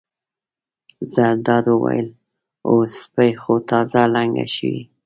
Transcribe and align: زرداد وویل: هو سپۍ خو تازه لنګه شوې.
زرداد 1.13 1.65
وویل: 1.69 2.07
هو 2.67 2.77
سپۍ 2.99 3.31
خو 3.41 3.53
تازه 3.69 4.01
لنګه 4.15 4.45
شوې. 4.55 4.81